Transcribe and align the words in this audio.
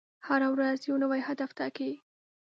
هره 0.27 0.47
ورځ 0.53 0.79
یو 0.89 0.95
نوی 1.03 1.21
هدف 1.27 1.49
ټاکئ. 1.57 1.91